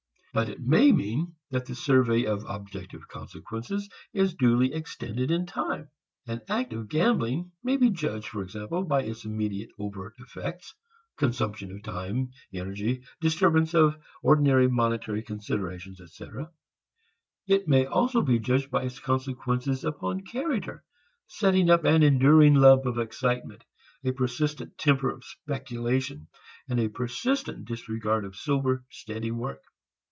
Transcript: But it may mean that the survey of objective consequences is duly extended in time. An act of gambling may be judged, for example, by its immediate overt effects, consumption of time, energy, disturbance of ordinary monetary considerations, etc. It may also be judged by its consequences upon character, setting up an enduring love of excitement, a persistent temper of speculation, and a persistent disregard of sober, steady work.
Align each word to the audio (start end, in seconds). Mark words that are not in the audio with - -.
But 0.33 0.47
it 0.47 0.61
may 0.61 0.93
mean 0.93 1.35
that 1.49 1.65
the 1.65 1.75
survey 1.75 2.23
of 2.23 2.45
objective 2.47 3.05
consequences 3.09 3.89
is 4.13 4.33
duly 4.33 4.71
extended 4.73 5.29
in 5.29 5.45
time. 5.45 5.89
An 6.25 6.39
act 6.47 6.71
of 6.71 6.87
gambling 6.87 7.51
may 7.61 7.75
be 7.75 7.89
judged, 7.89 8.29
for 8.29 8.41
example, 8.41 8.85
by 8.85 9.03
its 9.03 9.25
immediate 9.25 9.71
overt 9.77 10.13
effects, 10.19 10.73
consumption 11.17 11.69
of 11.73 11.83
time, 11.83 12.31
energy, 12.53 13.03
disturbance 13.19 13.73
of 13.73 13.97
ordinary 14.23 14.69
monetary 14.69 15.21
considerations, 15.21 15.99
etc. 15.99 16.49
It 17.45 17.67
may 17.67 17.85
also 17.85 18.21
be 18.21 18.39
judged 18.39 18.71
by 18.71 18.83
its 18.83 18.99
consequences 18.99 19.83
upon 19.83 20.21
character, 20.21 20.85
setting 21.27 21.69
up 21.69 21.83
an 21.83 22.03
enduring 22.03 22.53
love 22.53 22.85
of 22.85 22.99
excitement, 22.99 23.65
a 24.05 24.13
persistent 24.13 24.77
temper 24.77 25.09
of 25.09 25.25
speculation, 25.25 26.29
and 26.69 26.79
a 26.79 26.87
persistent 26.87 27.65
disregard 27.65 28.23
of 28.23 28.37
sober, 28.37 28.85
steady 28.89 29.31
work. 29.31 29.59